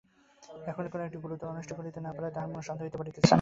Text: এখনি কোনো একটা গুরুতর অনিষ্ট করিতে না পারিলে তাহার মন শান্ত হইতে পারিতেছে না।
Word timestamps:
এখনি 0.71 0.87
কোনো 0.93 1.03
একটা 1.03 1.19
গুরুতর 1.23 1.51
অনিষ্ট 1.51 1.71
করিতে 1.77 1.99
না 1.99 2.09
পারিলে 2.13 2.33
তাহার 2.35 2.49
মন 2.51 2.61
শান্ত 2.67 2.79
হইতে 2.83 2.97
পারিতেছে 2.99 3.19
না। 3.21 3.29